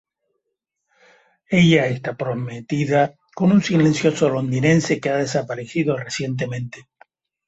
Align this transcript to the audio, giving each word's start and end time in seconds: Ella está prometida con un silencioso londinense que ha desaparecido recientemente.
Ella 1.61 1.85
está 1.85 2.17
prometida 2.17 3.01
con 3.37 3.47
un 3.55 3.61
silencioso 3.61 4.23
londinense 4.29 4.99
que 4.99 5.11
ha 5.11 5.17
desaparecido 5.17 5.95
recientemente. 5.95 6.87